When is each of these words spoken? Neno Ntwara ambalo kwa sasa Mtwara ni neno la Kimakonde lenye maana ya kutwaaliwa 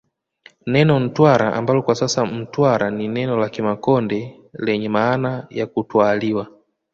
Neno 0.65 0.93
Ntwara 1.03 1.53
ambalo 1.53 1.81
kwa 1.83 1.95
sasa 1.95 2.25
Mtwara 2.25 2.91
ni 2.91 3.07
neno 3.07 3.37
la 3.37 3.49
Kimakonde 3.49 4.39
lenye 4.53 4.89
maana 4.89 5.47
ya 5.49 5.65
kutwaaliwa 5.67 6.47